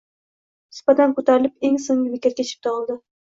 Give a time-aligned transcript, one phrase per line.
[0.77, 2.97] Supadan ko’tarilib, eng so’nggi bekatga chipta oldi.